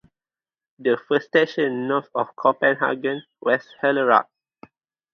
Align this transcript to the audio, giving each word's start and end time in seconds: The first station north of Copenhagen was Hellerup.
The 0.79 0.97
first 1.07 1.27
station 1.27 1.87
north 1.87 2.09
of 2.15 2.35
Copenhagen 2.35 3.21
was 3.39 3.67
Hellerup. 3.83 4.29